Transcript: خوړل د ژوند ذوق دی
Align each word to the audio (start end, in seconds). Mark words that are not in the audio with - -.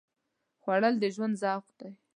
خوړل 0.61 0.95
د 0.99 1.03
ژوند 1.15 1.35
ذوق 1.41 1.65
دی 1.79 1.91